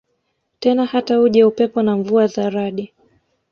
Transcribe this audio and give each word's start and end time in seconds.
tena 0.59 0.85
Hata 0.85 1.19
uje 1.19 1.43
upepo 1.45 1.81
na 1.83 1.97
mvua 1.97 2.27
za 2.27 2.49
radi 2.49 2.93